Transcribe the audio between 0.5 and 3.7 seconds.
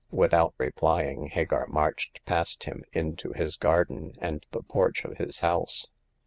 replying Hagar marched past him, into his